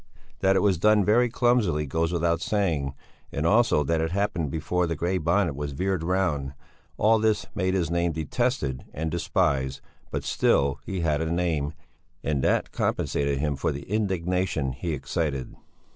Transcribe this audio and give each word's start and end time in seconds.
That 0.39 0.55
it 0.55 0.63
was 0.63 0.79
done 0.79 1.05
very 1.05 1.29
clumsily 1.29 1.85
goes 1.85 2.11
without 2.11 2.41
saying, 2.41 2.95
and 3.31 3.45
also 3.45 3.83
that 3.83 4.01
it 4.01 4.09
happened 4.09 4.49
before 4.49 4.87
the 4.87 4.95
Grey 4.95 5.19
Bonnet 5.19 5.55
had 5.55 5.77
veered 5.77 6.01
round. 6.03 6.55
All 6.97 7.19
this 7.19 7.45
made 7.53 7.75
his 7.75 7.91
name 7.91 8.11
detested 8.11 8.85
and 8.95 9.11
despised; 9.11 9.79
but 10.09 10.23
still, 10.23 10.79
he 10.87 11.01
had 11.01 11.21
a 11.21 11.31
name, 11.31 11.73
and 12.23 12.43
that 12.43 12.71
compensated 12.71 13.37
him 13.37 13.55
for 13.55 13.71
the 13.71 13.83
indignation 13.83 14.71
he 14.71 14.91
excited. 14.93 15.55